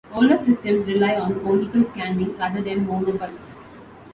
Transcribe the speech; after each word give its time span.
Older 0.15 0.39
systems 0.39 0.87
rely 0.87 1.13
on 1.13 1.39
conical 1.41 1.85
scanning 1.91 2.35
rather 2.35 2.59
than 2.63 2.87
monopulse. 2.87 3.53